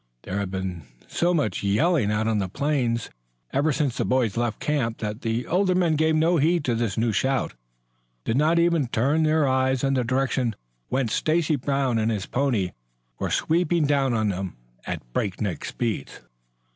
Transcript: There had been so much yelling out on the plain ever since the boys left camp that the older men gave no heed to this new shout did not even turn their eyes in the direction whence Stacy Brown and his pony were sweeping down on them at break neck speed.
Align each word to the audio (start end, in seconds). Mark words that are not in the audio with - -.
There 0.23 0.39
had 0.39 0.49
been 0.49 0.81
so 1.07 1.31
much 1.31 1.61
yelling 1.61 2.11
out 2.11 2.27
on 2.27 2.39
the 2.39 2.49
plain 2.49 2.97
ever 3.53 3.71
since 3.71 3.97
the 3.97 4.03
boys 4.03 4.35
left 4.35 4.59
camp 4.59 4.97
that 4.97 5.21
the 5.21 5.45
older 5.45 5.75
men 5.75 5.95
gave 5.95 6.15
no 6.15 6.37
heed 6.37 6.65
to 6.65 6.73
this 6.73 6.97
new 6.97 7.11
shout 7.11 7.53
did 8.23 8.35
not 8.35 8.57
even 8.57 8.87
turn 8.87 9.21
their 9.21 9.47
eyes 9.47 9.83
in 9.83 9.93
the 9.93 10.03
direction 10.03 10.55
whence 10.87 11.13
Stacy 11.13 11.55
Brown 11.55 11.99
and 11.99 12.09
his 12.09 12.25
pony 12.25 12.71
were 13.19 13.29
sweeping 13.29 13.85
down 13.85 14.15
on 14.15 14.29
them 14.29 14.55
at 14.87 15.13
break 15.13 15.39
neck 15.39 15.65
speed. 15.65 16.09